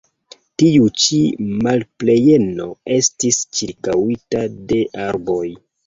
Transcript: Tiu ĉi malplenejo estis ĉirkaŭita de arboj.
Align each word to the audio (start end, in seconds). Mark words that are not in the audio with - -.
Tiu 0.61 0.87
ĉi 1.03 1.19
malplenejo 1.67 2.69
estis 2.99 3.45
ĉirkaŭita 3.61 4.47
de 4.73 4.85
arboj. 5.11 5.43